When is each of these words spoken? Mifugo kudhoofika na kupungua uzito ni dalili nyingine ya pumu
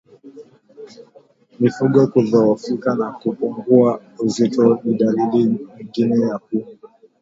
Mifugo 1.59 2.07
kudhoofika 2.07 2.95
na 2.95 3.11
kupungua 3.11 4.01
uzito 4.19 4.79
ni 4.83 4.93
dalili 4.95 5.43
nyingine 5.79 6.19
ya 6.19 6.39
pumu 6.39 6.77